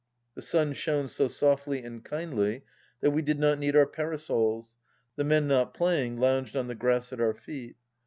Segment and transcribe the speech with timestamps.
[0.33, 2.63] The sun shone so softly and kindly
[3.01, 4.75] that we did not need our parasols.
[5.15, 7.75] The men not playing lounged on the grass at our feet.